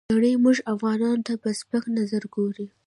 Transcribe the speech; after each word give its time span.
نړۍ 0.13 0.33
موږ 0.43 0.57
افغانانو 0.73 1.23
ته 1.27 1.33
په 1.41 1.49
سپک 1.59 1.83
نظر 1.97 2.23
ګوري. 2.35 2.67